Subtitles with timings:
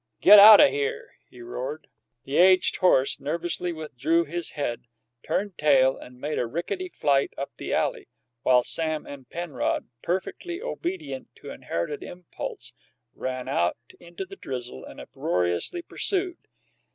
[0.19, 1.85] "Get out o' here!" he roared.
[2.23, 4.87] The aged horse nervously withdrew his head,
[5.21, 8.07] turned tail, and made a rickety flight up the alley,
[8.41, 14.83] while Sam and Penrod, perfectly obedient to inherited impulse,[21 1] ran out into the drizzle
[14.85, 16.39] and uproariously pursued.